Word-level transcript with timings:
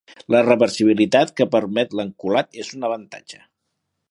La 0.35 0.39
reversibilitat 0.45 1.33
que 1.41 1.47
permet 1.57 1.95
l'encolat 2.01 2.61
és 2.65 2.75
un 2.79 2.89
avantatge. 2.91 3.45